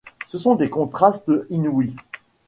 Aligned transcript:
Ce 0.25 0.39
sont 0.39 0.55
des 0.55 0.71
contrastes 0.71 1.29
inouïs. 1.51 1.95